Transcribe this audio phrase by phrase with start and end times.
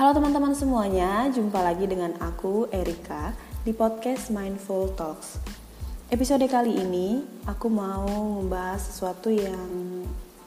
[0.00, 3.36] Halo teman-teman semuanya, jumpa lagi dengan aku Erika
[3.68, 5.36] di podcast Mindful Talks.
[6.08, 8.08] Episode kali ini aku mau
[8.40, 9.68] membahas sesuatu yang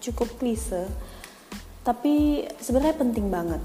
[0.02, 0.90] cukup klise,
[1.86, 3.62] tapi sebenarnya penting banget.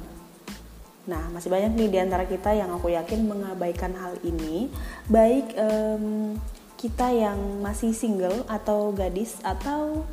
[1.08, 4.68] Nah, masih banyak nih di antara kita yang aku yakin mengabaikan hal ini,
[5.08, 6.36] baik um,
[6.76, 10.04] kita yang masih single atau gadis atau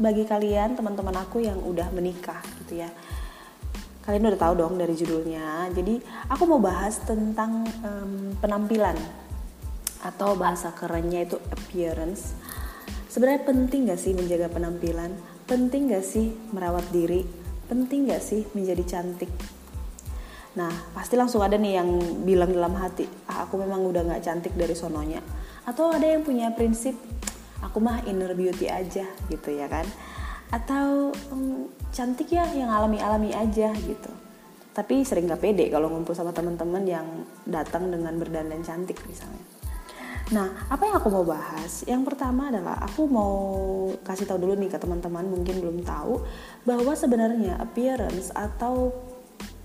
[0.00, 2.88] bagi kalian teman-teman aku yang udah menikah gitu ya
[4.10, 5.70] kalian udah tahu dong dari judulnya.
[5.70, 8.98] Jadi aku mau bahas tentang um, penampilan
[10.02, 12.34] atau bahasa kerennya itu appearance.
[13.06, 15.14] Sebenarnya penting gak sih menjaga penampilan?
[15.46, 17.22] Penting gak sih merawat diri?
[17.70, 19.30] Penting gak sih menjadi cantik?
[20.58, 21.90] Nah pasti langsung ada nih yang
[22.26, 25.22] bilang dalam hati ah, aku memang udah gak cantik dari sononya.
[25.70, 26.98] Atau ada yang punya prinsip
[27.62, 29.86] aku mah inner beauty aja gitu ya kan?
[30.50, 31.14] Atau
[31.90, 34.10] cantik ya yang alami-alami aja gitu
[34.70, 37.06] tapi sering gak pede kalau ngumpul sama teman-teman yang
[37.44, 39.42] datang dengan berdandan cantik misalnya
[40.30, 41.82] Nah, apa yang aku mau bahas?
[41.90, 43.34] Yang pertama adalah aku mau
[44.06, 46.22] kasih tahu dulu nih ke teman-teman mungkin belum tahu
[46.62, 48.94] bahwa sebenarnya appearance atau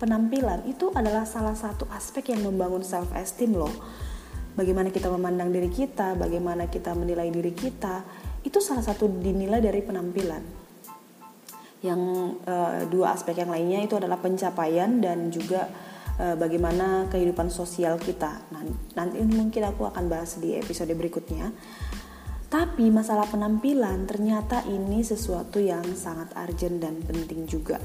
[0.01, 3.69] penampilan itu adalah salah satu aspek yang membangun self esteem loh.
[4.57, 8.01] Bagaimana kita memandang diri kita, bagaimana kita menilai diri kita,
[8.41, 10.64] itu salah satu dinilai dari penampilan
[11.85, 12.01] yang
[12.41, 15.69] uh, dua aspek yang lainnya itu adalah pencapaian dan juga
[16.17, 18.49] uh, bagaimana kehidupan sosial kita.
[18.49, 18.65] Nah,
[18.97, 21.53] nanti mungkin aku akan bahas di episode berikutnya.
[22.45, 27.81] Tapi masalah penampilan ternyata ini sesuatu yang sangat urgent dan penting juga.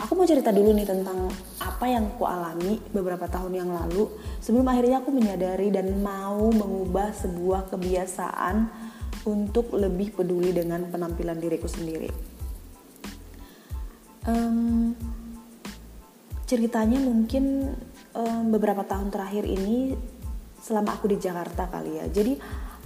[0.00, 1.28] Aku mau cerita dulu nih tentang
[1.60, 4.08] apa yang aku alami beberapa tahun yang lalu
[4.40, 8.64] sebelum akhirnya aku menyadari dan mau mengubah sebuah kebiasaan
[9.28, 12.39] untuk lebih peduli dengan penampilan diriku sendiri
[14.30, 14.94] um,
[16.46, 17.74] ceritanya mungkin
[18.14, 19.94] um, beberapa tahun terakhir ini
[20.60, 22.06] selama aku di Jakarta kali ya.
[22.10, 22.36] Jadi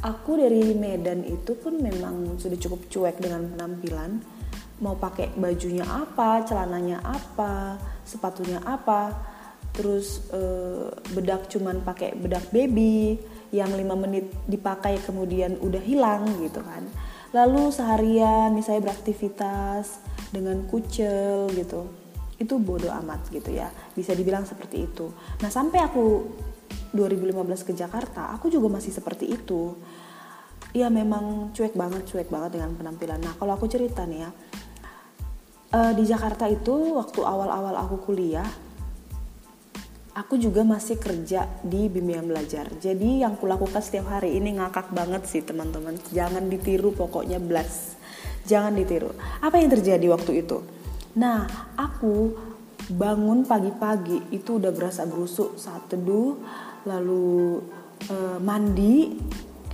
[0.05, 4.21] aku dari Medan itu pun memang sudah cukup cuek dengan penampilan.
[4.83, 9.33] Mau pakai bajunya apa celananya apa sepatunya apa.
[9.75, 13.19] Terus uh, bedak cuman pakai bedak baby
[13.51, 16.87] yang lima menit dipakai kemudian udah hilang gitu kan.
[17.35, 20.04] Lalu seharian misalnya beraktivitas
[20.35, 21.87] dengan kucel gitu
[22.35, 26.05] itu bodoh amat gitu ya bisa dibilang seperti itu nah sampai aku
[26.91, 29.79] 2015 ke Jakarta aku juga masih seperti itu
[30.75, 34.31] ya memang cuek banget cuek banget dengan penampilan nah kalau aku cerita nih ya
[35.79, 38.47] uh, di Jakarta itu waktu awal-awal aku kuliah
[40.15, 42.71] aku juga masih kerja di bimbingan belajar.
[42.79, 45.99] Jadi yang kulakukan setiap hari ini ngakak banget sih teman-teman.
[46.15, 47.99] Jangan ditiru pokoknya blast.
[48.45, 49.11] Jangan ditiru.
[49.41, 50.61] Apa yang terjadi waktu itu?
[51.17, 51.49] Nah,
[51.81, 52.37] aku
[52.93, 56.37] bangun pagi-pagi itu udah berasa berusuk saat teduh,
[56.85, 57.65] lalu
[58.05, 59.17] e, mandi,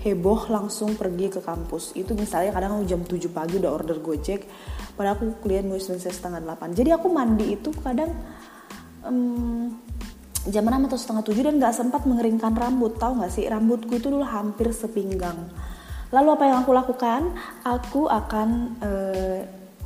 [0.06, 1.98] heboh langsung pergi ke kampus.
[1.98, 4.46] Itu misalnya kadang jam 7 pagi udah order Gojek,
[4.94, 6.78] padahal aku kuliah mulai selesai setengah 8.
[6.78, 8.14] Jadi aku mandi itu kadang
[9.02, 9.74] um,
[10.46, 12.94] jam 6 atau setengah 7 dan gak sempat mengeringkan rambut.
[12.94, 15.50] Tahu gak sih, rambutku itu dulu hampir sepinggang
[16.10, 17.20] Lalu apa yang aku lakukan?
[17.62, 18.48] Aku akan
[18.82, 19.38] uh,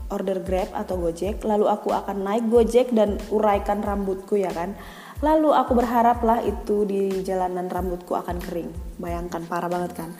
[0.08, 4.76] order Grab atau Gojek, lalu aku akan naik Gojek dan uraikan rambutku ya kan.
[5.20, 8.70] Lalu aku berharaplah itu di jalanan rambutku akan kering.
[9.00, 10.10] Bayangkan parah banget kan.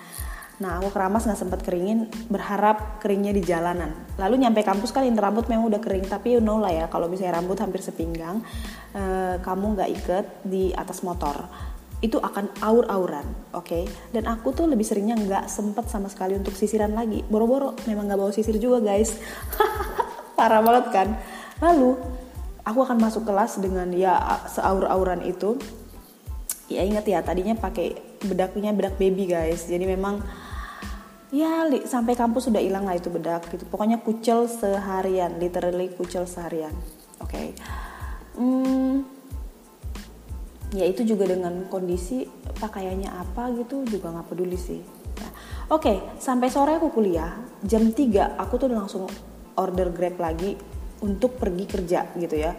[0.54, 3.91] Nah aku keramas nggak sempat keringin, berharap keringnya di jalanan.
[4.21, 7.10] Lalu nyampe kampus kan ini rambut memang udah kering, tapi you know lah ya kalau
[7.10, 8.38] misalnya rambut hampir sepinggang,
[8.94, 11.48] uh, kamu nggak ikat di atas motor
[12.04, 13.25] itu akan aur-auran,
[13.56, 13.65] oke?
[13.65, 13.88] Okay?
[14.12, 17.25] Dan aku tuh lebih seringnya nggak sempet sama sekali untuk sisiran lagi.
[17.25, 19.16] Boro-boro memang nggak bawa sisir juga guys,
[20.37, 21.09] parah banget kan?
[21.65, 21.97] Lalu
[22.60, 24.20] aku akan masuk kelas dengan ya
[24.53, 25.56] seaur-auran itu.
[26.69, 30.21] Ya inget ya tadinya pakai bedaknya bedak baby guys, jadi memang
[31.33, 33.65] ya sampai kampus sudah hilang lah itu bedak gitu.
[33.72, 36.72] Pokoknya kucel seharian, literally kucel seharian,
[37.21, 37.33] oke?
[37.33, 37.57] Okay?
[38.36, 39.09] Hmm,
[40.74, 42.26] ya itu juga dengan kondisi
[42.59, 44.82] pakaiannya apa gitu juga nggak peduli sih.
[45.22, 45.30] Nah,
[45.71, 47.30] oke okay, sampai sore aku kuliah
[47.62, 49.06] jam 3 aku tuh langsung
[49.54, 50.59] order grab lagi
[51.06, 52.53] untuk pergi kerja gitu ya.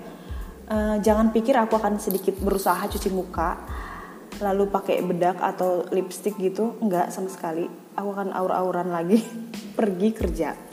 [0.66, 3.62] Uh, jangan pikir aku akan sedikit berusaha cuci muka
[4.42, 7.68] lalu pakai bedak atau lipstick gitu nggak sama sekali.
[8.00, 9.20] Aku akan aur-auran lagi
[9.78, 10.65] pergi kerja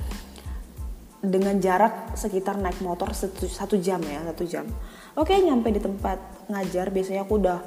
[1.23, 4.67] dengan jarak sekitar naik motor satu, satu jam ya satu jam.
[5.15, 6.19] Oke nyampe di tempat
[6.51, 7.59] ngajar biasanya aku udah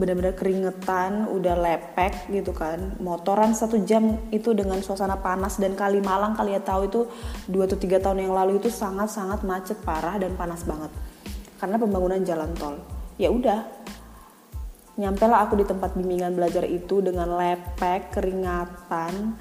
[0.00, 2.96] benar-benar keringetan udah lepek gitu kan.
[3.04, 7.00] Motoran satu jam itu dengan suasana panas dan kali Malang kalian tahu itu
[7.44, 10.88] dua atau tiga tahun yang lalu itu sangat-sangat macet parah dan panas banget.
[11.60, 12.80] Karena pembangunan jalan tol.
[13.20, 13.68] Ya udah
[14.96, 19.36] nyampe lah aku di tempat bimbingan belajar itu dengan lepek keringatan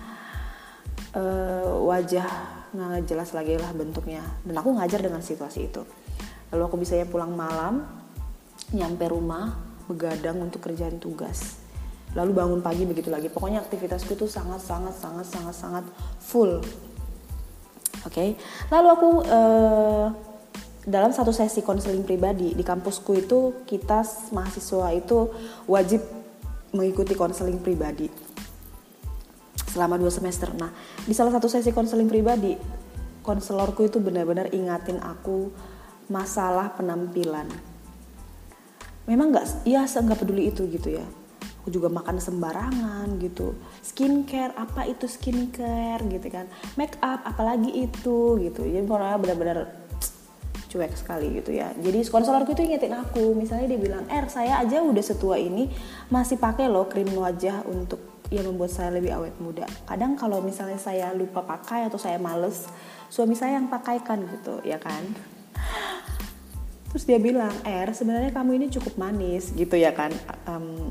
[1.16, 4.22] uh, wajah nggak jelas lagi lah bentuknya.
[4.46, 5.82] Dan aku ngajar dengan situasi itu.
[6.54, 7.86] Lalu aku bisa pulang malam
[8.74, 9.58] nyampe rumah
[9.90, 11.58] begadang untuk kerjaan tugas.
[12.18, 13.30] Lalu bangun pagi begitu lagi.
[13.30, 15.86] Pokoknya aktivitasku tuh sangat sangat sangat sangat sangat
[16.22, 16.62] full.
[18.08, 18.16] Oke?
[18.16, 18.30] Okay?
[18.72, 20.08] lalu aku uh,
[20.88, 24.02] dalam satu sesi konseling pribadi di kampusku itu kita
[24.32, 25.30] mahasiswa itu
[25.68, 26.02] wajib
[26.72, 28.08] mengikuti konseling pribadi
[29.70, 30.50] selama dua semester.
[30.58, 30.74] Nah
[31.06, 32.58] di salah satu sesi konseling pribadi
[33.30, 35.54] konselorku itu benar-benar ingatin aku
[36.10, 37.46] masalah penampilan.
[39.06, 41.06] Memang nggak, iya nggak peduli itu gitu ya.
[41.62, 43.54] Aku juga makan sembarangan gitu.
[43.86, 46.50] Skincare apa itu skincare gitu kan.
[46.74, 48.66] Make up apalagi itu gitu.
[48.66, 49.58] Jadi pokoknya benar-benar
[50.70, 51.74] cuek sekali gitu ya.
[51.78, 55.66] Jadi konselorku itu ingetin aku, misalnya dia bilang, "Er, saya aja udah setua ini
[56.14, 59.66] masih pakai loh krim wajah untuk yang membuat saya lebih awet muda.
[59.86, 62.70] Kadang kalau misalnya saya lupa pakai atau saya males,
[63.10, 65.04] suami saya yang pakaikan gitu, ya kan?"
[66.90, 70.10] Terus dia bilang, "Er, sebenarnya kamu ini cukup manis gitu ya kan."
[70.50, 70.90] Um,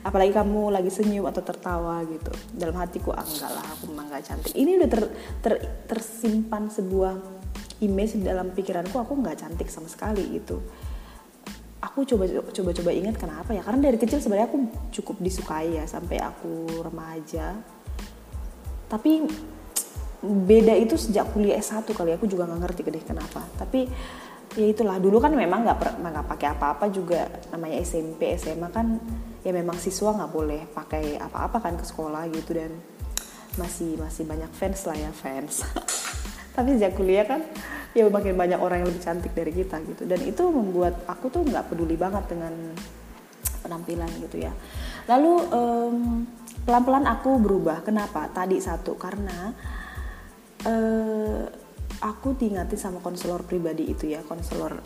[0.00, 4.24] apalagi kamu lagi senyum atau tertawa gitu dalam hatiku ah, enggak lah aku memang gak
[4.32, 5.02] cantik ini udah ter,
[5.44, 5.52] ter,
[5.84, 7.20] tersimpan sebuah
[7.84, 10.60] image dalam pikiranku aku nggak cantik sama sekali gitu
[11.80, 13.64] aku coba coba coba ingat kenapa ya?
[13.64, 14.58] Karena dari kecil sebenarnya aku
[14.92, 17.56] cukup disukai ya sampai aku remaja.
[18.86, 19.24] Tapi
[20.20, 23.40] beda itu sejak kuliah S1 kali aku juga nggak ngerti deh kenapa.
[23.56, 23.88] Tapi
[24.58, 28.98] ya itulah dulu kan memang nggak nggak pakai apa-apa juga namanya SMP SMA kan
[29.40, 32.74] ya memang siswa nggak boleh pakai apa-apa kan ke sekolah gitu dan
[33.58, 35.62] masih masih banyak fans lah ya fans
[36.54, 37.40] tapi sejak kuliah kan
[37.90, 40.02] ya makin banyak orang yang lebih cantik dari kita gitu.
[40.06, 42.54] Dan itu membuat aku tuh nggak peduli banget dengan
[43.60, 44.52] penampilan gitu ya.
[45.10, 45.96] Lalu um,
[46.64, 47.82] pelan-pelan aku berubah.
[47.82, 48.30] Kenapa?
[48.30, 49.50] Tadi satu karena
[50.66, 51.42] uh,
[52.00, 54.80] aku diingatin sama konselor pribadi itu ya konselor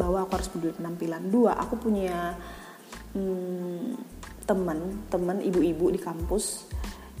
[0.00, 1.28] bahwa aku harus peduli penampilan.
[1.28, 2.34] Dua aku punya
[3.12, 3.94] um,
[4.48, 6.66] teman teman ibu-ibu di kampus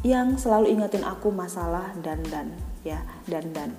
[0.00, 2.56] yang selalu ingetin aku masalah dan dan
[2.86, 3.70] ya dan dan.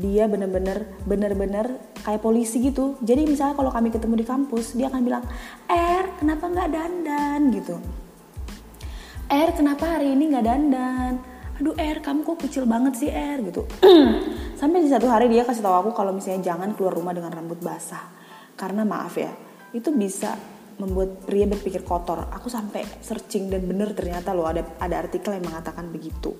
[0.00, 2.96] Dia bener-bener bener-bener kayak polisi gitu.
[3.04, 5.24] Jadi misalnya kalau kami ketemu di kampus dia akan bilang
[5.68, 7.40] Er kenapa nggak dandan?
[7.52, 7.76] Gitu.
[9.28, 11.12] Er kenapa hari ini nggak dandan?
[11.60, 13.44] Aduh Er kamu kok kecil banget sih Er?
[13.44, 13.64] Gitu.
[14.60, 17.60] Sampai di satu hari dia kasih tahu aku kalau misalnya jangan keluar rumah dengan rambut
[17.60, 18.08] basah.
[18.56, 19.32] Karena maaf ya
[19.70, 20.36] itu bisa
[20.80, 22.32] membuat pria berpikir kotor.
[22.32, 26.32] Aku sampai searching dan bener ternyata loh ada ada artikel yang mengatakan begitu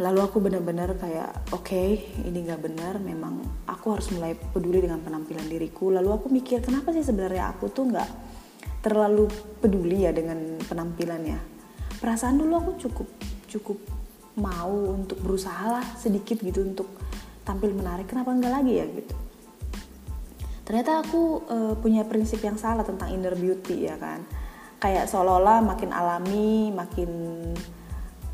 [0.00, 5.04] lalu aku benar-benar kayak oke okay, ini nggak benar memang aku harus mulai peduli dengan
[5.04, 5.92] penampilan diriku.
[5.92, 8.08] Lalu aku mikir kenapa sih sebenarnya aku tuh nggak
[8.80, 9.28] terlalu
[9.60, 11.36] peduli ya dengan penampilannya?
[12.00, 13.08] Perasaan dulu aku cukup
[13.52, 13.78] cukup
[14.40, 16.88] mau untuk berusaha lah sedikit gitu untuk
[17.44, 19.14] tampil menarik kenapa enggak lagi ya gitu.
[20.64, 21.22] Ternyata aku
[21.52, 24.24] uh, punya prinsip yang salah tentang inner beauty ya kan.
[24.80, 27.10] Kayak seolah-olah makin alami makin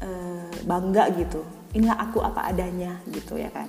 [0.02, 1.42] uh, bangga gitu.
[1.76, 3.68] Inilah aku apa adanya gitu ya kan.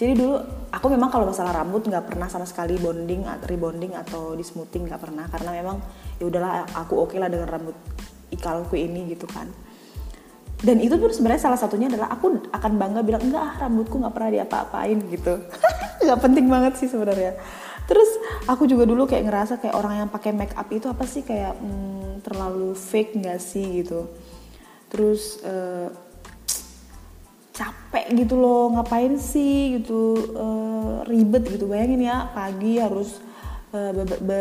[0.00, 0.32] Jadi dulu
[0.72, 5.00] aku memang kalau masalah rambut nggak pernah sama sekali bonding rebonding atau di smoothing nggak
[5.00, 5.28] pernah.
[5.28, 5.76] Karena memang
[6.16, 7.76] ya udahlah aku oke okay lah dengan rambut
[8.32, 9.48] ikalku ini gitu kan.
[10.60, 14.12] Dan itu pun sebenarnya salah satunya adalah aku akan bangga bilang enggak ah rambutku nggak
[14.12, 15.34] pernah diapa-apain gitu.
[16.00, 17.36] Nggak penting banget sih sebenarnya.
[17.84, 18.08] Terus
[18.48, 21.20] aku juga dulu kayak ngerasa kayak orang yang pakai make up itu apa sih?
[21.20, 24.08] Kayak hmm, terlalu fake nggak sih gitu
[24.90, 25.88] terus uh,
[27.54, 31.70] capek gitu loh ngapain sih gitu uh, ribet gitu.
[31.70, 33.22] Bayangin ya pagi harus
[33.70, 34.40] uh, be be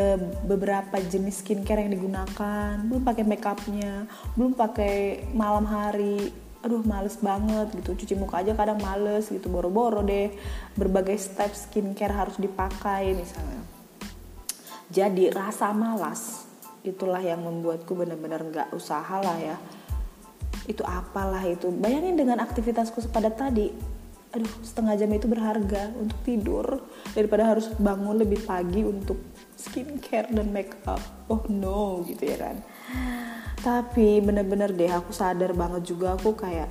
[0.49, 2.81] beberapa jenis skincare yang digunakan.
[2.81, 6.33] Belum pakai makeupnya belum pakai malam hari.
[6.59, 7.95] Aduh males banget gitu.
[7.95, 9.47] Cuci muka aja kadang males gitu.
[9.47, 10.33] Boro-boro deh
[10.75, 13.63] berbagai step skincare harus dipakai misalnya.
[14.89, 16.49] Jadi rasa malas
[16.81, 19.59] itulah yang membuatku benar-benar nggak usaha lah ya
[20.69, 21.73] itu apalah itu.
[21.73, 23.97] Bayangin dengan aktivitasku sepadat tadi
[24.29, 26.85] aduh setengah jam itu berharga untuk tidur
[27.17, 29.17] daripada harus bangun lebih pagi untuk
[29.57, 31.01] skincare dan make up
[31.33, 32.61] oh no gitu ya kan.
[33.59, 36.69] Tapi bener-bener deh aku sadar banget juga aku kayak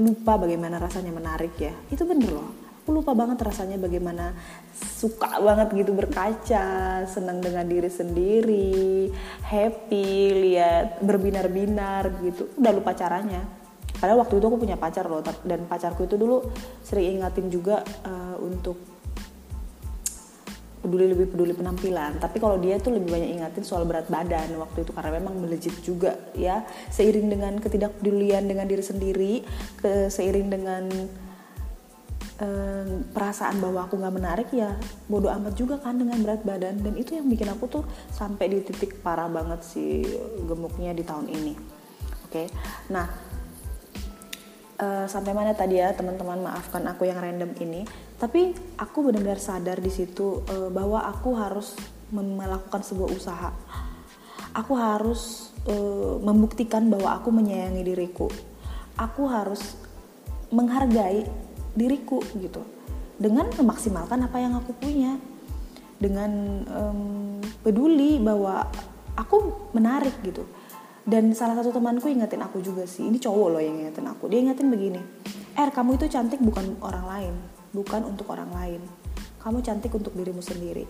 [0.00, 1.76] lupa bagaimana rasanya menarik ya.
[1.92, 2.59] Itu bener loh
[2.90, 4.34] aku lupa banget rasanya bagaimana
[4.74, 9.06] suka banget gitu berkaca senang dengan diri sendiri
[9.46, 12.50] happy lihat berbinar-binar gitu.
[12.58, 13.46] Udah lupa caranya.
[13.94, 16.50] Padahal waktu itu aku punya pacar loh dan pacarku itu dulu
[16.82, 18.74] sering ingatin juga uh, untuk
[20.82, 22.18] peduli lebih peduli penampilan.
[22.18, 25.78] Tapi kalau dia tuh lebih banyak ingatin soal berat badan waktu itu karena memang melejit
[25.86, 26.66] juga ya.
[26.90, 29.46] Seiring dengan ketidakpedulian dengan diri sendiri
[29.78, 30.90] ke seiring dengan
[33.12, 34.72] perasaan bahwa aku nggak menarik ya
[35.12, 36.80] bodoh amat juga kan dengan berat badan.
[36.80, 40.04] Dan itu yang bikin aku tuh sampai di titik parah banget si
[40.48, 41.54] gemuknya di tahun ini.
[42.24, 42.46] Oke okay?
[42.88, 43.30] nah
[44.80, 47.84] uh, sampai mana tadi ya teman-teman maafkan aku yang random ini.
[48.16, 51.76] Tapi aku benar-benar sadar di situ uh, bahwa aku harus
[52.12, 53.50] melakukan sebuah usaha.
[54.56, 58.26] Aku harus uh, membuktikan bahwa aku menyayangi diriku.
[58.98, 59.78] Aku harus
[60.50, 61.24] menghargai
[61.76, 62.62] diriku gitu.
[63.20, 65.20] Dengan memaksimalkan apa yang aku punya.
[66.00, 66.30] Dengan
[66.64, 67.00] um,
[67.60, 68.64] peduli bahwa
[69.14, 70.48] aku menarik gitu.
[71.04, 73.04] Dan salah satu temanku ingetin aku juga sih.
[73.04, 74.28] Ini cowok loh yang ingetin aku.
[74.32, 75.00] Dia ingetin begini
[75.58, 77.34] Er kamu itu cantik bukan orang lain
[77.70, 78.82] bukan untuk orang lain.
[79.40, 80.84] Kamu cantik untuk dirimu sendiri.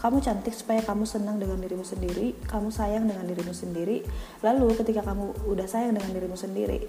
[0.00, 4.00] Kamu cantik supaya kamu senang dengan dirimu sendiri kamu sayang dengan dirimu sendiri.
[4.40, 6.88] Lalu ketika kamu udah sayang dengan dirimu sendiri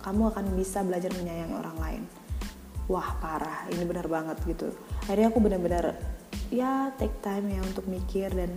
[0.00, 2.02] kamu akan bisa belajar menyayangi orang lain.
[2.90, 3.70] Wah parah.
[3.70, 4.72] Ini benar banget gitu.
[5.06, 5.94] Akhirnya aku benar-benar
[6.50, 8.50] ya take time ya untuk mikir dan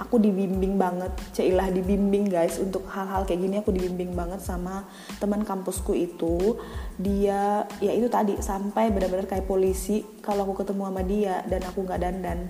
[0.00, 1.12] aku dibimbing banget.
[1.36, 4.88] Cailah dibimbing guys untuk hal-hal kayak gini aku dibimbing banget sama
[5.20, 6.56] teman kampusku itu.
[6.96, 11.84] Dia ya itu tadi sampai benar-benar kayak polisi kalau aku ketemu sama dia dan aku
[11.84, 12.48] nggak dandan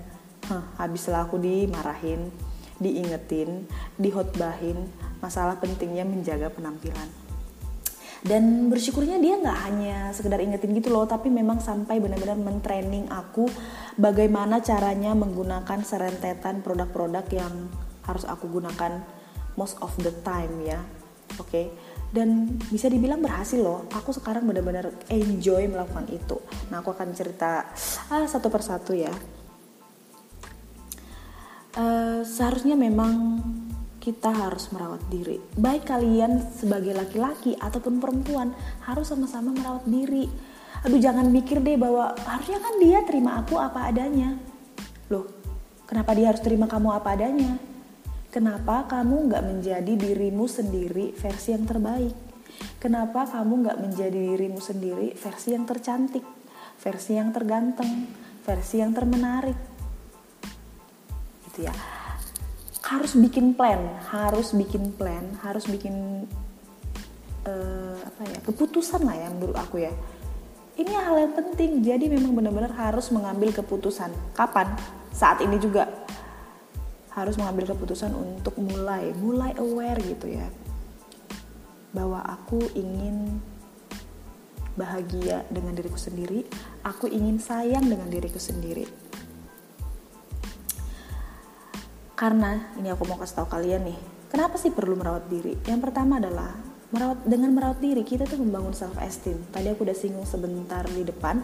[0.49, 2.29] huh, habislah aku dimarahin
[2.77, 4.87] diingetin dihotbahin
[5.23, 7.07] masalah pentingnya menjaga penampilan
[8.25, 13.45] dan bersyukurnya dia nggak hanya sekedar ingetin gitu loh tapi memang sampai benar-benar mentraining aku
[14.01, 17.69] bagaimana caranya menggunakan serentetan produk-produk yang
[18.09, 19.05] harus aku gunakan
[19.53, 20.81] most of the time ya.
[21.37, 21.49] Oke?
[21.49, 21.65] Okay?
[22.15, 26.39] dan bisa dibilang berhasil loh aku sekarang benar-benar enjoy melakukan itu.
[26.71, 27.67] Nah aku akan cerita
[28.07, 29.11] ah, satu persatu ya.
[31.75, 33.43] Uh, seharusnya memang
[34.05, 35.41] kita harus merawat diri.
[35.57, 38.53] Baik kalian sebagai laki-laki ataupun perempuan
[38.85, 40.29] harus sama-sama merawat diri.
[40.85, 44.37] Aduh jangan mikir deh bahwa harusnya kan dia terima aku apa adanya.
[45.09, 45.25] Loh,
[45.89, 47.57] kenapa dia harus terima kamu apa adanya?
[48.29, 52.13] Kenapa kamu nggak menjadi dirimu sendiri versi yang terbaik?
[52.77, 56.21] Kenapa kamu nggak menjadi dirimu sendiri versi yang tercantik,
[56.77, 58.05] versi yang terganteng,
[58.45, 59.57] versi yang termenarik?
[61.49, 61.94] Gitu ya
[62.85, 63.81] harus bikin plan,
[64.13, 66.29] harus bikin plan, harus bikin
[67.49, 69.91] uh, apa ya keputusan lah ya menurut aku ya.
[70.75, 71.81] Ini hal yang penting.
[71.81, 74.11] Jadi memang benar-benar harus mengambil keputusan.
[74.37, 74.69] Kapan?
[75.09, 75.87] Saat ini juga
[77.15, 80.45] harus mengambil keputusan untuk mulai, mulai aware gitu ya.
[81.95, 83.39] Bahwa aku ingin
[84.75, 86.43] bahagia dengan diriku sendiri,
[86.83, 89.04] aku ingin sayang dengan diriku sendiri
[92.15, 93.99] Karena ini aku mau kasih tahu kalian nih,
[94.31, 95.51] kenapa sih perlu merawat diri?
[95.67, 96.55] Yang pertama adalah
[96.95, 99.35] merawat dengan merawat diri kita tuh membangun self esteem.
[99.51, 101.43] Tadi aku udah singgung sebentar di depan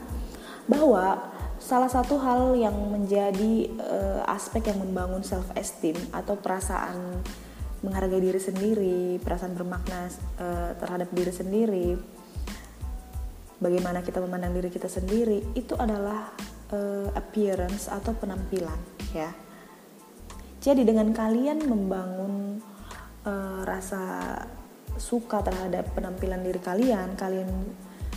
[0.71, 1.27] bahwa
[1.59, 7.19] salah satu hal yang menjadi uh, aspek yang membangun self esteem atau perasaan
[7.83, 10.07] menghargai diri sendiri, perasaan bermakna
[10.39, 11.87] uh, terhadap diri sendiri,
[13.59, 16.31] bagaimana kita memandang diri kita sendiri, itu adalah
[16.71, 18.77] uh, appearance atau penampilan,
[19.11, 19.50] ya
[20.61, 22.61] jadi dengan kalian membangun
[23.25, 24.37] uh, rasa
[25.01, 27.49] suka terhadap penampilan diri kalian, kalian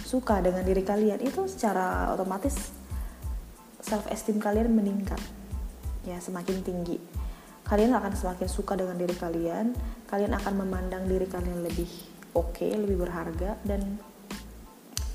[0.05, 2.77] suka dengan diri kalian itu secara otomatis
[3.81, 5.17] self esteem kalian meningkat.
[6.05, 7.01] Ya, semakin tinggi.
[7.65, 9.73] Kalian akan semakin suka dengan diri kalian,
[10.05, 11.89] kalian akan memandang diri kalian lebih
[12.37, 13.97] oke, okay, lebih berharga dan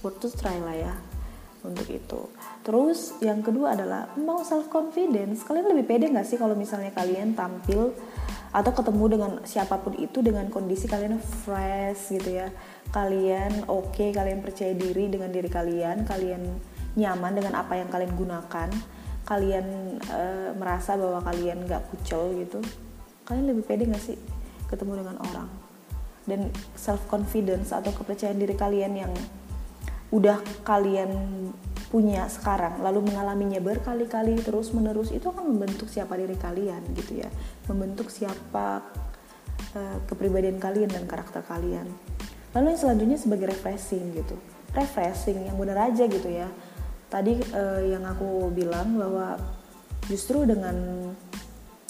[0.01, 0.93] worth to try lah ya
[1.63, 2.21] untuk itu.
[2.63, 5.43] Terus yang kedua adalah mau self confidence.
[5.43, 7.91] Kalian lebih pede nggak sih kalau misalnya kalian tampil
[8.49, 12.47] atau ketemu dengan siapa pun itu dengan kondisi kalian fresh gitu ya.
[12.89, 16.41] Kalian oke, okay, kalian percaya diri dengan diri kalian, kalian
[16.97, 18.69] nyaman dengan apa yang kalian gunakan,
[19.29, 19.65] kalian
[20.09, 22.57] uh, merasa bahwa kalian nggak kucel gitu.
[23.29, 24.17] Kalian lebih pede nggak sih
[24.71, 25.49] ketemu dengan orang?
[26.25, 29.13] Dan self confidence atau kepercayaan diri kalian yang
[30.09, 31.09] udah kalian
[31.89, 37.29] punya sekarang lalu mengalaminya berkali-kali terus menerus itu akan membentuk siapa diri kalian gitu ya.
[37.65, 38.85] Membentuk siapa
[39.73, 41.89] uh, kepribadian kalian dan karakter kalian.
[42.53, 44.37] Lalu yang selanjutnya sebagai refreshing gitu.
[44.73, 46.49] Refreshing yang benar aja gitu ya.
[47.09, 49.37] Tadi uh, yang aku bilang bahwa
[50.05, 51.09] justru dengan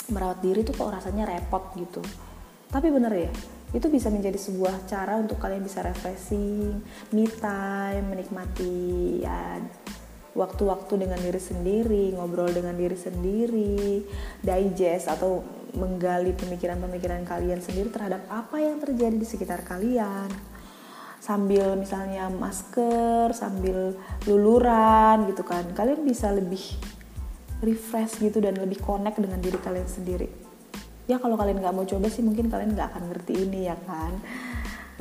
[0.07, 1.99] merawat diri tuh kok rasanya repot gitu.
[2.71, 3.31] Tapi bener ya
[3.69, 6.81] itu bisa menjadi sebuah cara untuk kalian bisa refreshing,
[7.13, 9.61] me time, menikmati ya
[10.33, 14.05] waktu-waktu dengan diri sendiri, ngobrol dengan diri sendiri,
[14.39, 15.41] digest atau
[15.75, 20.29] menggali pemikiran-pemikiran kalian sendiri terhadap apa yang terjadi di sekitar kalian.
[21.19, 23.93] Sambil misalnya masker, sambil
[24.25, 25.67] luluran gitu kan.
[25.75, 26.61] Kalian bisa lebih
[27.59, 30.48] refresh gitu dan lebih connect dengan diri kalian sendiri.
[31.09, 34.13] Ya kalau kalian nggak mau coba sih mungkin kalian nggak akan ngerti ini ya kan.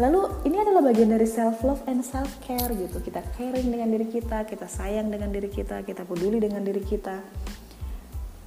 [0.00, 3.02] Lalu ini adalah bagian dari self love and self care gitu.
[3.04, 7.20] Kita caring dengan diri kita, kita sayang dengan diri kita, kita peduli dengan diri kita.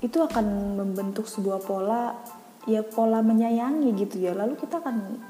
[0.01, 2.17] Itu akan membentuk sebuah pola
[2.65, 4.33] ya pola menyayangi gitu ya.
[4.33, 5.21] Lalu kita akan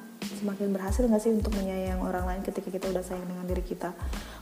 [0.42, 3.94] semakin berhasil nggak sih untuk menyayangi orang lain ketika kita udah sayang dengan diri kita.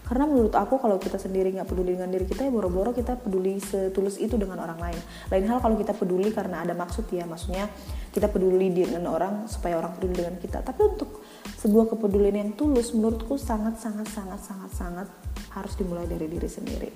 [0.08, 3.60] Karena menurut aku kalau kita sendiri nggak peduli dengan diri kita ya boro-boro kita peduli
[3.60, 5.00] setulus itu dengan orang lain.
[5.28, 7.68] Lain hal kalau kita peduli karena ada maksud ya, maksudnya
[8.10, 10.64] kita peduli dengan orang supaya orang peduli dengan kita.
[10.64, 11.22] Tapi untuk
[11.60, 15.08] sebuah kepedulian yang tulus menurutku sangat sangat sangat sangat sangat
[15.52, 16.92] harus dimulai dari diri sendiri.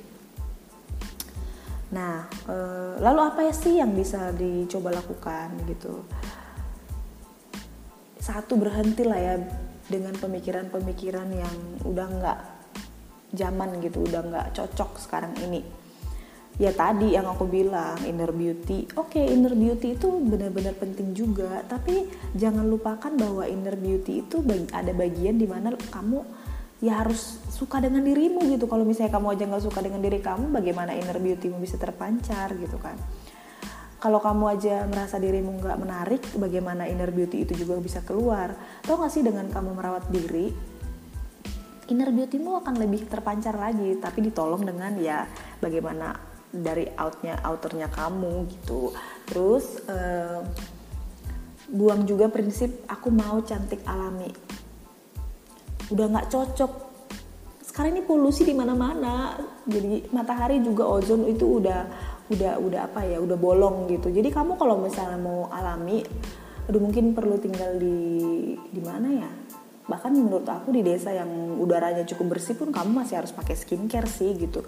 [1.93, 2.55] Nah, e,
[2.97, 6.01] lalu apa ya sih yang bisa dicoba lakukan gitu?
[8.23, 9.35] Satu berhentilah ya
[9.91, 12.39] dengan pemikiran-pemikiran yang udah nggak
[13.35, 15.59] zaman gitu udah nggak cocok sekarang ini.
[16.55, 18.87] Ya tadi yang aku bilang inner beauty.
[18.95, 22.07] Oke okay, inner beauty itu benar-benar penting juga tapi
[22.39, 24.39] jangan lupakan bahwa inner beauty itu
[24.71, 26.23] ada bagian di mana kamu
[26.79, 28.71] ya harus suka dengan dirimu gitu.
[28.71, 32.79] Kalau misalnya kamu aja nggak suka dengan diri kamu bagaimana inner beautymu bisa terpancar gitu
[32.79, 32.95] kan
[34.03, 38.51] kalau kamu aja merasa dirimu nggak menarik bagaimana inner beauty itu juga bisa keluar?
[38.83, 40.51] Tau gak sih dengan kamu merawat diri
[41.87, 45.23] inner beautymu akan lebih terpancar lagi tapi ditolong dengan ya
[45.59, 46.15] bagaimana
[46.51, 48.91] dari outnya outernya kamu gitu.
[49.23, 50.43] Terus uh,
[51.71, 54.27] buang juga prinsip aku mau cantik alami.
[55.95, 56.71] Udah nggak cocok.
[57.63, 59.39] Sekarang ini polusi di mana-mana.
[59.63, 64.07] Jadi matahari juga ozon itu udah udah udah apa ya udah bolong gitu.
[64.07, 66.03] Jadi kamu kalau misalnya mau alami
[66.63, 67.99] aduh mungkin perlu tinggal di
[68.55, 69.31] di mana ya?
[69.83, 74.07] Bahkan menurut aku di desa yang udaranya cukup bersih pun kamu masih harus pakai skincare
[74.07, 74.63] sih gitu.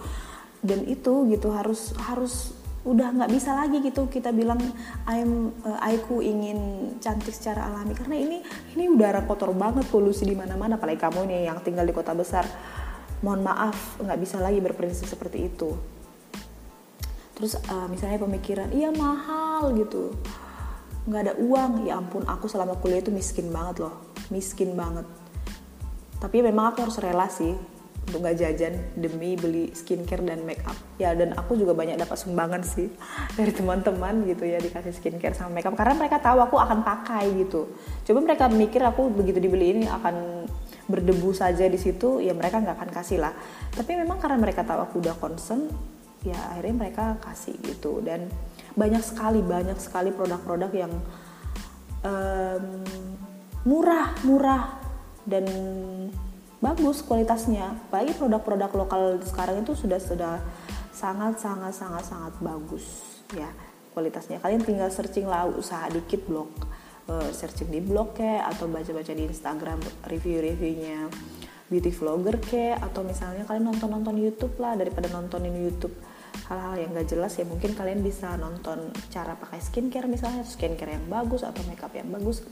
[0.59, 2.51] Dan itu gitu harus harus
[2.85, 4.61] udah nggak bisa lagi gitu kita bilang
[5.09, 7.95] I'm uh, aku ingin cantik secara alami.
[7.95, 8.43] Karena ini
[8.75, 10.75] ini udara kotor banget polusi di mana-mana.
[10.75, 12.43] Apalagi kamu nih yang tinggal di kota besar
[13.23, 15.94] mohon maaf nggak bisa lagi berprinsip seperti itu
[17.45, 20.17] terus uh, misalnya pemikiran iya mahal gitu.
[21.05, 21.85] Nggak ada uang.
[21.85, 24.01] Ya ampun aku selama kuliah itu miskin banget loh.
[24.33, 25.05] Miskin banget.
[26.17, 27.53] Tapi memang aku harus rela sih
[28.09, 32.17] untuk nggak jajan demi beli skincare dan make up ya dan aku juga banyak dapat
[32.17, 32.89] sumbangan sih
[33.37, 37.29] dari teman-teman gitu ya dikasih skincare sama make up karena mereka tahu aku akan pakai
[37.45, 37.77] gitu.
[38.09, 40.49] Coba mereka mikir aku begitu dibeli ini akan
[40.89, 43.37] berdebu saja di situ ya mereka nggak akan kasih lah.
[43.69, 45.93] Tapi memang karena mereka tahu aku udah concern
[46.25, 48.01] ya akhirnya mereka kasih gitu.
[48.01, 48.27] Dan
[48.73, 50.93] banyak sekali banyak sekali produk-produk yang
[52.03, 52.65] um,
[53.63, 54.63] murah murah
[55.23, 55.45] dan
[56.59, 57.77] bagus kualitasnya.
[57.87, 60.35] Apalagi produk-produk lokal sekarang itu sudah sudah
[60.89, 62.85] sangat sangat sangat sangat bagus
[63.31, 63.47] ya
[63.93, 64.41] kualitasnya.
[64.41, 66.49] Kalian tinggal searching lah usaha dikit blog
[67.09, 71.09] uh, searching di blog kayak atau baca-baca di Instagram review-reviewnya
[71.65, 75.93] beauty vlogger kayak atau misalnya kalian nonton-nonton YouTube lah daripada nontonin YouTube
[76.45, 81.05] hal-hal yang gak jelas ya mungkin kalian bisa nonton cara pakai skincare misalnya skincare yang
[81.09, 82.45] bagus atau makeup yang bagus.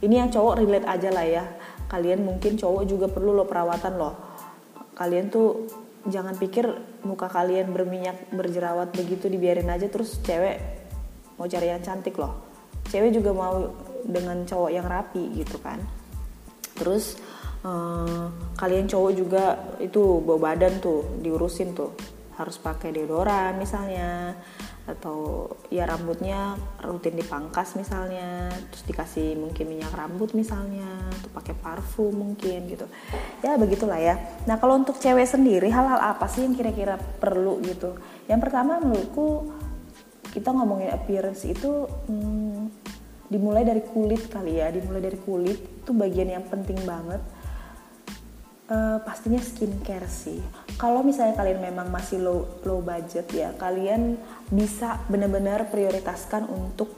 [0.00, 1.44] Ini yang cowok relate aja lah ya.
[1.88, 4.14] Kalian mungkin cowok juga perlu lo perawatan loh.
[4.96, 5.68] Kalian tuh
[6.08, 6.64] jangan pikir
[7.04, 10.56] muka kalian berminyak berjerawat begitu dibiarin aja terus cewek
[11.36, 12.48] mau cari yang cantik loh.
[12.88, 13.68] Cewek juga mau
[14.04, 15.80] dengan cowok yang rapi gitu kan.
[16.76, 17.20] Terus
[17.64, 18.24] eh,
[18.56, 19.44] kalian cowok juga
[19.80, 21.92] itu bawa badan tuh diurusin tuh
[22.40, 24.32] harus pakai deodoran misalnya
[24.88, 30.88] atau ya rambutnya rutin dipangkas misalnya terus dikasih mungkin minyak rambut misalnya
[31.20, 32.88] atau pakai parfum mungkin gitu.
[33.44, 34.16] Ya begitulah ya.
[34.48, 37.94] Nah kalau untuk cewek sendiri hal-hal apa sih yang kira-kira perlu gitu?
[38.26, 39.52] Yang pertama menurutku
[40.32, 42.72] kita ngomongin appearance itu hmm,
[43.28, 44.72] dimulai dari kulit kali ya.
[44.72, 47.20] Dimulai dari kulit itu bagian yang penting banget
[48.70, 50.38] uh, pastinya skincare sih.
[50.78, 54.16] Kalau misalnya kalian memang masih low low budget ya, kalian
[54.48, 56.94] bisa benar-benar prioritaskan untuk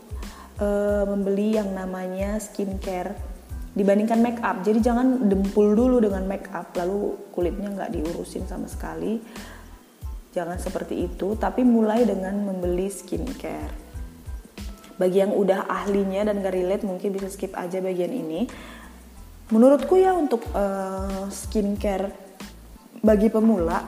[0.61, 3.16] uh, membeli yang namanya skincare
[3.72, 4.61] dibandingkan make up.
[4.61, 9.18] Jadi jangan dempul dulu dengan make up lalu kulitnya nggak diurusin sama sekali.
[10.32, 13.92] Jangan seperti itu, tapi mulai dengan membeli skincare.
[14.96, 18.46] Bagi yang udah ahlinya dan gak relate mungkin bisa skip aja bagian ini
[19.52, 22.08] menurutku ya untuk uh, skincare
[23.04, 23.84] bagi pemula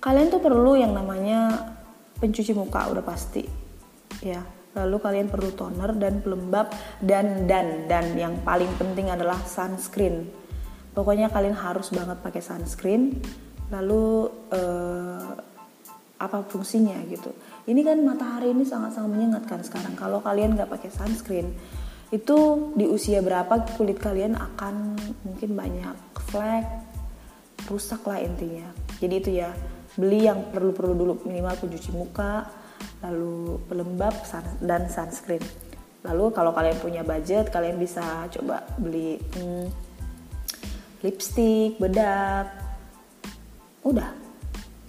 [0.00, 1.72] kalian tuh perlu yang namanya
[2.20, 3.44] pencuci muka udah pasti.
[4.20, 6.70] Ya lalu kalian perlu toner dan pelembab
[7.02, 10.30] dan dan dan yang paling penting adalah sunscreen.
[10.94, 13.18] Pokoknya kalian harus banget pakai sunscreen
[13.70, 15.32] lalu uh,
[16.20, 17.32] apa fungsinya gitu.
[17.66, 19.96] Ini kan matahari ini sangat-sangat menyengatkan sekarang.
[19.96, 21.50] Kalau kalian nggak pakai sunscreen
[22.10, 22.38] itu
[22.74, 25.96] di usia berapa kulit kalian akan mungkin banyak
[26.30, 26.66] flek
[27.70, 28.66] rusak lah intinya.
[28.98, 29.54] Jadi itu ya
[29.94, 31.14] beli yang perlu-perlu dulu.
[31.22, 32.50] Minimal pencuci muka
[33.06, 34.14] lalu pelembab
[34.60, 35.42] dan sunscreen.
[36.02, 39.66] Lalu kalau kalian punya budget kalian bisa coba beli hmm,
[41.06, 42.50] lipstick bedak.
[43.86, 44.19] Udah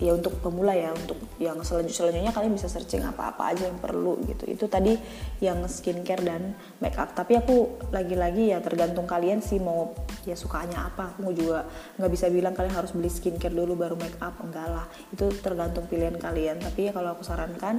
[0.02, 4.18] ya untuk pemula ya untuk yang selanjut selanjutnya kalian bisa searching apa-apa aja yang perlu
[4.26, 4.50] gitu.
[4.50, 4.98] Itu tadi
[5.38, 9.94] yang skincare dan make up tapi aku lagi-lagi ya tergantung kalian sih mau
[10.26, 11.14] ya sukanya apa.
[11.14, 11.70] Aku juga
[12.02, 14.90] nggak bisa bilang kalian harus beli skincare dulu baru make up enggak lah.
[15.14, 16.58] Itu tergantung pilihan kalian.
[16.58, 17.78] Tapi ya kalau aku sarankan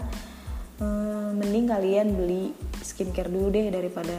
[0.78, 2.54] hmm, mending kalian beli
[2.86, 4.18] skincare dulu deh daripada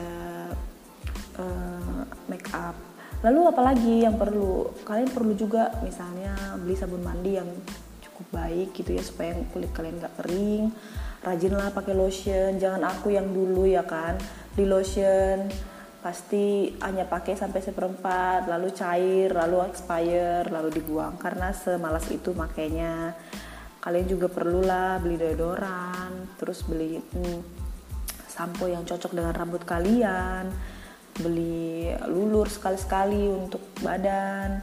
[1.39, 2.75] uh, make up
[3.23, 4.75] lalu apalagi yang perlu?
[4.83, 7.47] Kalian perlu juga misalnya beli sabun mandi yang
[8.33, 10.73] baik gitu ya supaya kulit kalian gak kering.
[11.21, 12.57] Rajinlah pakai lotion.
[12.57, 14.17] Jangan aku yang dulu ya kan.
[14.57, 15.47] Di lotion
[16.03, 21.15] pasti hanya pakai sampai seperempat lalu cair lalu expire lalu dibuang.
[21.21, 23.13] Karena semalas itu makainya.
[23.83, 27.39] Kalian juga perlulah beli deodoran terus beli hmm,
[28.31, 30.49] sampo yang cocok dengan rambut kalian.
[31.13, 34.59] Beli lulur sekali-sekali untuk badan.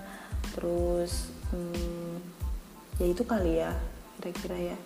[0.56, 2.09] Terus hmm,
[3.00, 3.72] ya itu kali ya
[4.20, 4.78] kira-kira ya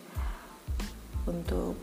[1.26, 1.74] untuk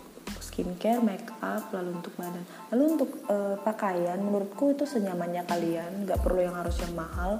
[0.42, 2.44] skincare, make up, lalu untuk badan.
[2.74, 7.40] Lalu untuk uh, pakaian, menurutku itu senyamannya kalian, nggak perlu yang harus yang mahal.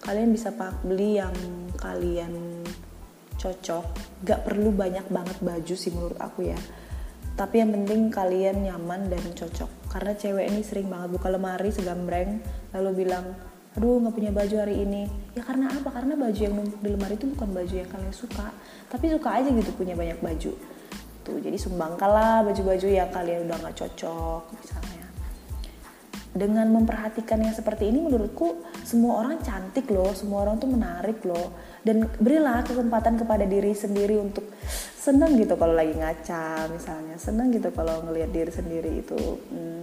[0.00, 1.34] Kalian bisa pak beli yang
[1.80, 2.62] kalian
[3.36, 3.84] cocok,
[4.22, 6.58] nggak perlu banyak banget baju sih menurut aku ya.
[7.36, 9.92] Tapi yang penting kalian nyaman dan cocok.
[9.92, 12.40] Karena cewek ini sering banget buka lemari segambreng,
[12.72, 13.36] lalu bilang
[13.76, 15.04] aduh nggak punya baju hari ini.
[15.36, 15.92] Ya karena apa?
[15.92, 18.48] Karena baju yang numpuk di lemari itu bukan baju yang kalian suka
[18.88, 20.52] tapi suka aja gitu punya banyak baju.
[21.26, 25.04] Tuh jadi sumbangkanlah baju-baju yang kalian udah nggak cocok misalnya.
[26.36, 31.52] Dengan memperhatikan yang seperti ini menurutku semua orang cantik loh semua orang tuh menarik loh.
[31.84, 34.48] Dan berilah kesempatan kepada diri sendiri untuk
[34.96, 37.20] seneng gitu kalau lagi ngaca misalnya.
[37.20, 39.18] Seneng gitu kalau ngelihat diri sendiri itu
[39.52, 39.82] hmm,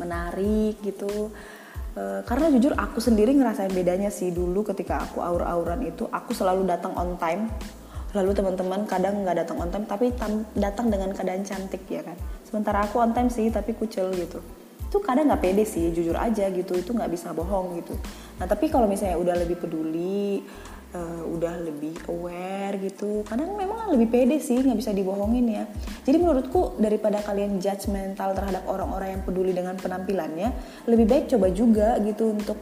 [0.00, 1.30] menarik gitu
[1.96, 6.68] Eh, karena jujur aku sendiri ngerasain bedanya sih dulu ketika aku aur-auran itu aku selalu
[6.68, 7.48] datang on time.
[8.12, 10.12] Lalu teman-teman kadang nggak datang on time tapi
[10.52, 12.16] datang dengan keadaan cantik ya kan?
[12.44, 14.44] Sementara aku on time sih tapi kucel gitu.
[14.92, 17.96] Itu kadang nggak pede sih jujur aja gitu itu nggak bisa bohong gitu.
[18.36, 20.44] Nah tapi kalau misalnya udah lebih peduli
[20.94, 23.24] uh, udah lebih aware gitu.
[23.26, 25.64] Kadang memang lebih pede sih nggak bisa dibohongin ya.
[26.06, 30.52] Jadi menurutku daripada kalian judgmental terhadap orang-orang yang peduli dengan penampilannya
[30.86, 32.58] lebih baik coba juga gitu untuk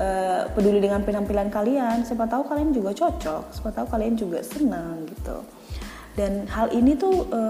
[0.00, 2.06] uh, peduli dengan penampilan kalian.
[2.06, 5.42] Siapa tahu kalian juga cocok siapa tahu kalian juga senang gitu.
[6.16, 7.42] Dan hal ini tuh e,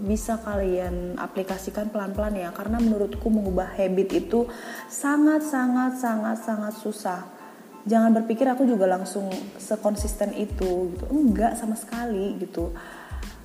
[0.00, 2.48] bisa kalian aplikasikan pelan-pelan ya.
[2.48, 4.48] Karena menurutku mengubah habit itu
[4.88, 7.41] sangat sangat sangat sangat susah
[7.82, 9.26] jangan berpikir aku juga langsung
[9.58, 11.04] sekonsisten itu gitu.
[11.10, 12.70] Enggak sama sekali gitu.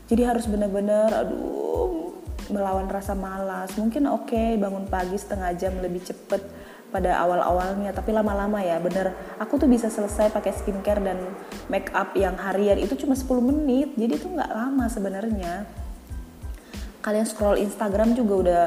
[0.07, 2.15] Jadi harus benar-benar aduh
[2.47, 3.75] melawan rasa malas.
[3.75, 6.41] Mungkin oke okay, bangun pagi setengah jam lebih cepet
[6.87, 9.11] pada awal-awalnya tapi lama-lama ya bener
[9.43, 11.19] aku tuh bisa selesai pakai skincare dan
[11.67, 12.79] make up yang harian.
[12.79, 15.67] Itu cuma 10 menit jadi itu nggak lama sebenarnya.
[17.03, 18.63] Kalian scroll Instagram juga udah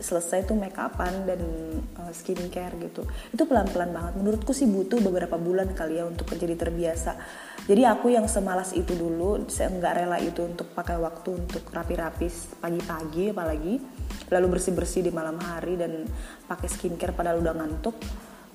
[0.00, 1.40] selesai tuh make upan dan
[2.00, 3.04] uh, skincare gitu.
[3.34, 4.12] Itu pelan-pelan banget.
[4.16, 7.12] Menurutku sih butuh beberapa bulan kali ya untuk menjadi terbiasa.
[7.68, 12.26] Jadi aku yang semalas itu dulu saya nggak rela itu untuk pakai waktu untuk rapi-rapi
[12.62, 13.74] pagi-pagi apalagi
[14.32, 16.08] lalu bersih-bersih di malam hari dan
[16.48, 17.96] pakai skincare padahal udah ngantuk.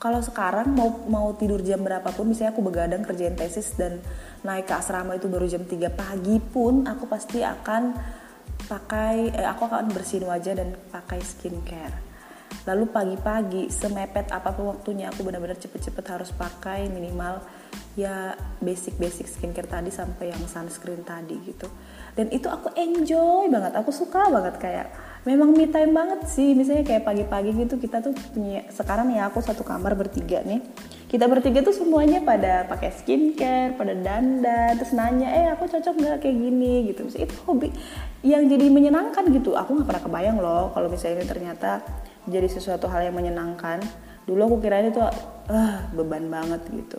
[0.02, 4.04] Kalau sekarang mau mau tidur jam berapapun misalnya aku begadang kerjain tesis dan
[4.43, 7.95] naik ke asrama itu baru jam 3 pagi pun aku pasti akan
[8.67, 12.13] pakai eh, aku akan bersihin wajah dan pakai skincare.
[12.63, 17.43] Lalu pagi-pagi semepet apa pun waktunya aku benar-benar cepet-cepet harus pakai minimal
[17.99, 21.67] ya basic-basic skincare tadi sampai yang sunscreen tadi gitu.
[22.13, 24.88] Dan itu aku enjoy banget aku suka banget kayak
[25.28, 26.56] memang me time banget sih.
[26.56, 30.63] Misalnya kayak pagi-pagi gitu kita tuh punya sekarang ya aku satu kamar bertiga nih
[31.13, 36.17] kita bertiga tuh semuanya pada pakai skincare, pada dandan, terus nanya, eh aku cocok nggak
[36.26, 37.06] kayak gini gitu.
[37.06, 37.69] Misalnya itu hobi
[38.26, 39.54] yang jadi menyenangkan gitu.
[39.54, 41.86] Aku nggak pernah kebayang loh kalau misalnya ini ternyata
[42.26, 43.86] jadi sesuatu hal yang menyenangkan.
[44.26, 46.97] Dulu aku kira itu uh, beban banget gitu.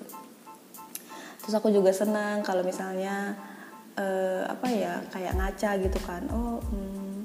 [1.44, 3.36] terus aku juga senang kalau misalnya
[4.00, 7.20] uh, apa ya kayak ngaca gitu kan oh hmm,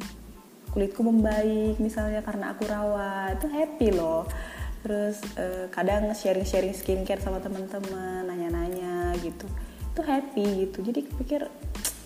[0.75, 4.27] kulitku membaik misalnya karena aku rawat itu happy loh
[4.89, 9.45] terus uh, kadang sharing-sharing skincare sama teman-teman nanya-nanya gitu.
[9.93, 10.81] Itu happy gitu.
[10.81, 11.45] Jadi pikir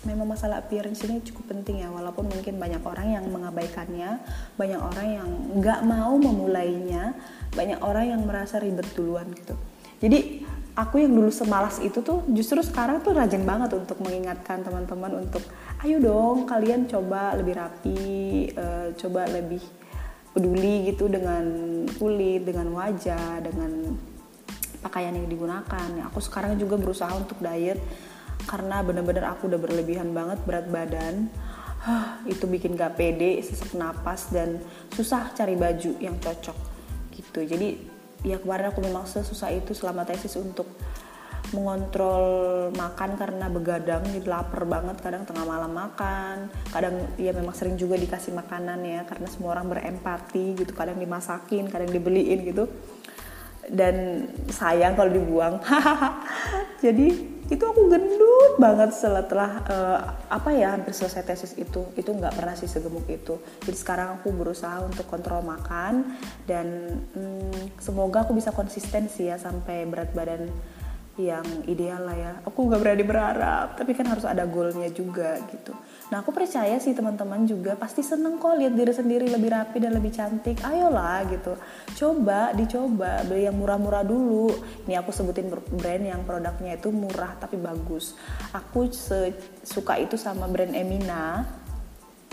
[0.04, 1.88] memang masalah appearance ini cukup penting ya.
[1.88, 4.20] Walaupun mungkin banyak orang yang mengabaikannya
[4.60, 7.16] banyak orang yang nggak mau memulainya
[7.56, 9.56] banyak orang yang merasa ribet duluan gitu.
[10.04, 10.44] Jadi
[10.76, 15.40] aku yang dulu semalas itu tuh justru sekarang tuh rajin banget untuk mengingatkan teman-teman untuk
[15.86, 17.96] ayo dong kalian coba lebih rapi
[18.58, 19.62] uh, coba lebih
[20.34, 21.46] peduli gitu dengan
[21.94, 23.94] kulit dengan wajah dengan
[24.82, 25.88] pakaian yang digunakan.
[26.12, 27.80] Aku sekarang juga berusaha untuk diet
[28.44, 31.30] karena bener-bener aku udah berlebihan banget berat badan.
[31.84, 34.56] Huh, itu bikin gak pede sesak napas dan
[34.92, 36.56] susah cari baju yang cocok
[37.12, 37.44] gitu.
[37.44, 37.76] Jadi
[38.24, 40.64] ya kemarin aku memang sesusah itu selama tesis untuk
[41.52, 42.24] mengontrol
[42.72, 46.48] makan karena begadang jadi lapar banget kadang tengah malam makan.
[46.72, 51.68] Kadang ya memang sering juga dikasih makanan ya karena semua orang berempati gitu kadang dimasakin
[51.68, 52.64] kadang dibeliin gitu.
[53.64, 55.60] Dan sayang kalau dibuang.
[56.84, 60.00] Jadi itu aku gendut banget setelah uh,
[60.32, 61.84] apa ya hampir selesai tesis itu.
[61.96, 63.36] Itu nggak pernah sih segemuk itu.
[63.64, 66.16] Jadi sekarang aku berusaha untuk kontrol makan
[66.48, 70.48] dan hmm, semoga aku bisa konsisten sih ya sampai berat badan
[71.14, 72.32] yang ideal lah ya.
[72.42, 75.70] Aku nggak berani berharap tapi kan harus ada goalnya juga gitu.
[76.10, 79.94] Nah aku percaya sih teman-teman juga pasti seneng kok lihat diri sendiri lebih rapi dan
[79.94, 80.58] lebih cantik.
[80.66, 81.54] Ayolah gitu.
[81.94, 83.22] Coba dicoba.
[83.30, 84.50] Beli yang murah-murah dulu.
[84.90, 88.18] Ini aku sebutin brand yang produknya itu murah tapi bagus.
[88.50, 88.90] Aku
[89.62, 91.46] suka itu sama brand Emina.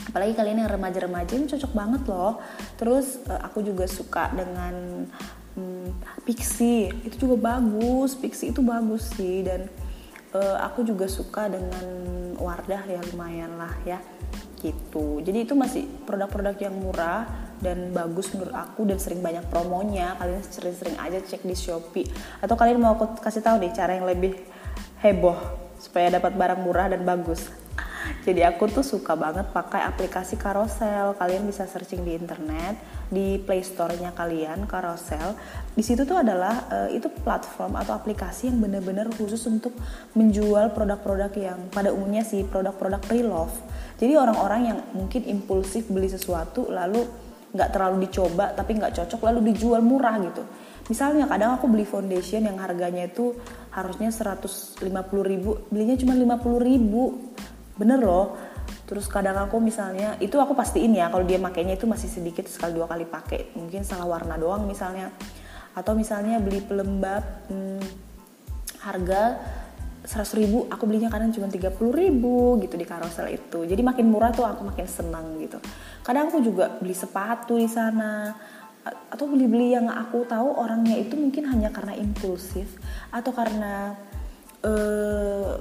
[0.01, 2.41] Apalagi kalian yang remaja-remaja ini cocok banget loh.
[2.81, 5.05] Terus eh, aku juga suka dengan
[5.57, 8.15] hmm, Pixie itu juga bagus.
[8.17, 9.45] Pixie itu bagus sih.
[9.45, 9.67] Dan
[10.35, 11.85] uh, aku juga suka dengan
[12.41, 13.99] Wardah ya lumayan lah ya
[14.61, 15.21] gitu.
[15.25, 17.25] Jadi itu masih produk-produk yang murah
[17.61, 20.17] dan bagus menurut aku dan sering banyak promonya.
[20.17, 22.09] Kalian sering-sering aja cek di Shopee.
[22.41, 24.37] Atau kalian mau aku kasih tahu deh cara yang lebih
[25.01, 25.37] heboh
[25.81, 27.49] supaya dapat barang murah dan bagus
[28.21, 31.17] jadi aku tuh suka banget pakai aplikasi Carousel.
[31.17, 32.77] Kalian bisa searching di internet,
[33.09, 35.33] di Play Store-nya kalian Carousel.
[35.73, 39.73] Di situ tuh adalah uh, itu platform atau aplikasi yang bener-bener khusus untuk
[40.13, 43.55] menjual produk-produk yang pada umumnya sih produk-produk pre-love.
[43.97, 47.05] Jadi orang-orang yang mungkin impulsif beli sesuatu lalu
[47.51, 50.43] nggak terlalu dicoba tapi nggak cocok lalu dijual murah gitu.
[50.89, 53.37] Misalnya kadang aku beli foundation yang harganya itu
[53.71, 54.83] harusnya 150
[55.23, 57.31] ribu, belinya cuma 50 ribu
[57.81, 58.37] bener loh.
[58.85, 62.77] Terus kadang aku misalnya itu aku pastiin ya kalau dia makainya itu masih sedikit sekali
[62.77, 63.57] dua kali pakai.
[63.57, 65.09] Mungkin salah warna doang misalnya.
[65.73, 67.83] Atau misalnya beli pelembab hmm,
[68.85, 69.21] harga
[70.01, 73.65] 100 ribu aku belinya kadang cuma 30 ribu gitu di karosel itu.
[73.65, 75.61] Jadi makin murah tuh aku makin senang gitu.
[76.01, 78.33] Kadang aku juga beli sepatu di sana.
[79.13, 82.81] Atau beli-beli yang aku tahu orangnya itu mungkin hanya karena impulsif
[83.13, 83.93] atau karena
[84.65, 85.53] uh,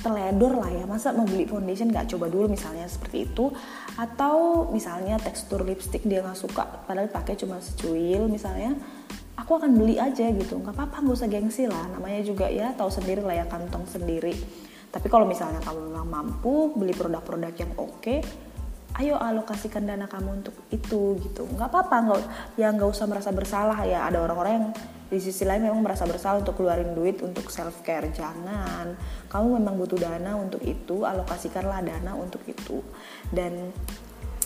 [0.00, 0.84] teledor lah ya.
[0.88, 3.52] Masa mau beli foundation nggak coba dulu misalnya seperti itu?
[3.96, 8.74] Atau misalnya tekstur lipstick dia nggak suka padahal pakai cuma secuil misalnya
[9.36, 10.60] aku akan beli aja gitu.
[10.60, 11.84] Nggak apa-apa nggak usah gengsi lah.
[11.92, 14.34] Namanya juga ya tahu sendiri lah ya kantong sendiri.
[14.90, 18.18] Tapi kalau misalnya kamu memang mampu beli produk-produk yang oke okay,
[18.98, 21.46] ayo alokasikan dana kamu untuk itu gitu.
[21.46, 22.20] Nggak apa-apa nggak
[22.58, 24.04] ya nggak usah merasa bersalah ya.
[24.10, 24.68] Ada orang-orang yang
[25.10, 28.94] di sisi lain memang merasa bersalah untuk keluarin duit untuk self care jangan.
[29.26, 32.78] Kamu memang butuh dana untuk itu alokasikanlah dana untuk itu.
[33.26, 33.74] Dan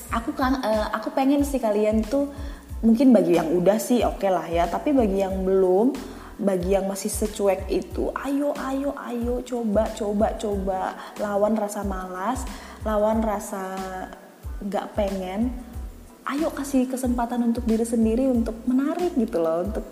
[0.08, 2.32] aku kan uh, aku pengen sih kalian tuh
[2.80, 4.64] mungkin bagi yang udah sih oke okay lah ya.
[4.64, 5.92] Tapi bagi yang belum
[6.34, 10.96] bagi yang masih secuek itu ayo ayo ayo coba coba coba.
[11.20, 12.40] Lawan rasa malas
[12.88, 13.76] lawan rasa
[14.64, 15.52] nggak pengen
[16.24, 19.84] ayo kasih kesempatan untuk diri sendiri untuk menarik gitu loh untuk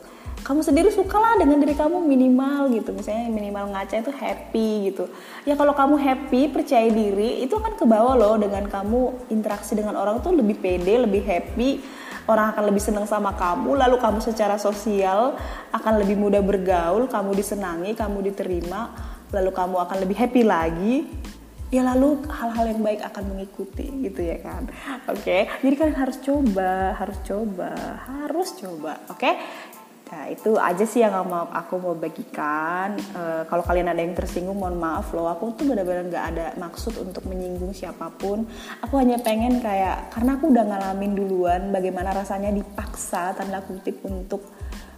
[0.42, 2.90] kamu sendiri sukalah dengan diri kamu minimal gitu.
[2.90, 5.06] Misalnya minimal ngaca itu happy gitu.
[5.46, 8.34] Ya kalau kamu happy percaya diri itu akan ke bawah loh.
[8.34, 11.78] Dengan kamu interaksi dengan orang tuh lebih pede lebih happy.
[12.26, 13.78] Orang akan lebih senang sama kamu.
[13.86, 15.38] Lalu kamu secara sosial
[15.70, 17.06] akan lebih mudah bergaul.
[17.06, 18.90] Kamu disenangi kamu diterima.
[19.30, 20.94] Lalu kamu akan lebih happy lagi.
[21.72, 24.68] Ya lalu hal-hal yang baik akan mengikuti gitu ya kan.
[25.08, 25.40] Oke okay?
[25.64, 27.72] jadi kalian harus coba harus coba
[28.04, 28.92] harus coba.
[29.08, 29.34] Oke okay?
[30.12, 33.00] Nah itu aja sih yang mau aku mau bagikan.
[33.00, 35.32] E, kalau kalian ada yang tersinggung, mohon maaf loh.
[35.32, 38.44] Aku tuh benar-benar nggak ada maksud untuk menyinggung siapa pun.
[38.84, 44.44] Aku hanya pengen kayak karena aku udah ngalamin duluan bagaimana rasanya dipaksa tanda kutip untuk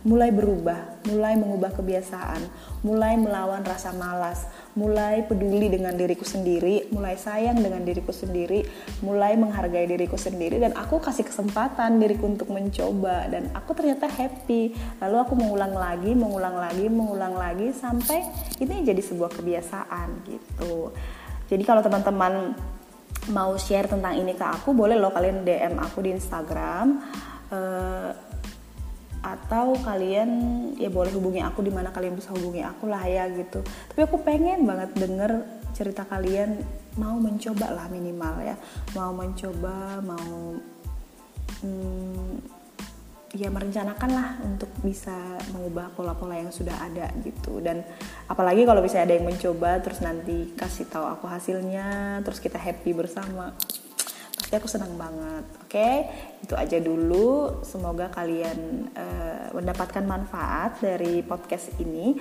[0.04, 2.44] mulai berubah, mulai mengubah kebiasaan,
[2.84, 4.44] mulai melawan rasa malas,
[4.76, 8.68] mulai peduli dengan diriku sendiri, mulai sayang dengan diriku sendiri,
[9.00, 14.76] mulai menghargai diriku sendiri dan aku kasih kesempatan diriku untuk mencoba dan aku ternyata happy.
[15.00, 18.28] Lalu aku mengulang lagi, mengulang lagi, mengulang lagi sampai
[18.60, 20.92] ini jadi sebuah kebiasaan gitu.
[21.48, 22.52] Jadi kalau teman-teman
[23.32, 27.00] mau share tentang ini ke aku, boleh loh kalian DM aku di Instagram.
[27.48, 28.23] Uh,
[29.24, 30.28] atau kalian
[30.76, 33.64] ya boleh hubungi aku di mana kalian bisa hubungi aku lah ya gitu.
[33.64, 35.32] Tapi aku pengen banget denger
[35.72, 36.60] cerita kalian
[37.00, 38.56] mau mencoba lah minimal ya.
[38.92, 40.60] Mau mencoba mau
[41.64, 42.36] hmm,
[43.34, 47.64] ya merencanakan lah untuk bisa mengubah pola-pola yang sudah ada gitu.
[47.64, 47.80] Dan
[48.28, 52.92] apalagi kalau bisa ada yang mencoba terus nanti kasih tahu aku hasilnya terus kita happy
[52.92, 53.56] bersama
[54.54, 55.74] pasti aku senang banget oke?
[55.74, 55.96] Okay?
[56.46, 57.58] itu aja dulu.
[57.66, 62.14] Semoga kalian uh, mendapatkan manfaat dari podcast ini.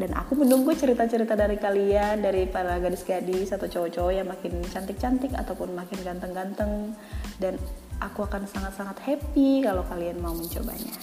[0.00, 5.76] Dan aku menunggu cerita-cerita dari kalian dari para gadis-gadis atau cowok-cowok yang makin cantik-cantik ataupun
[5.76, 6.96] makin ganteng-ganteng.
[7.36, 7.60] Dan
[8.00, 10.96] aku akan sangat-sangat happy kalau kalian mau mencobanya.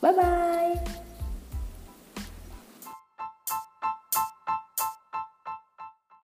[0.00, 1.09] Bye bye